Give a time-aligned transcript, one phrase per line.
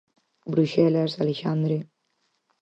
[0.53, 1.77] Bruxelas, Alexandre...